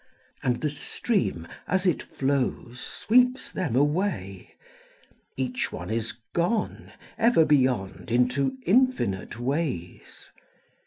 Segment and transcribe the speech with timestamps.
[0.41, 4.55] And the stream as it flows Sweeps them away,
[5.37, 10.31] Each one is gone Ever beyond into infinite ways.